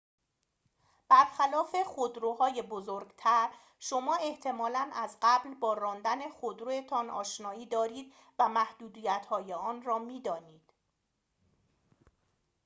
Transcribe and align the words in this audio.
برخلاف 1.09 1.75
خودروهای 1.85 2.61
بزرگتر 2.61 3.49
شما 3.79 4.15
احتمالاً 4.15 4.89
از 4.93 5.17
قبل 5.21 5.53
با 5.53 5.73
راندن 5.73 6.29
خودروتان 6.29 7.09
آشنایی 7.09 7.65
دارید 7.65 8.13
و 8.39 8.49
محدودیت‌های 8.49 9.53
آن 9.53 9.81
را 9.81 9.99
می‌دانید 9.99 10.73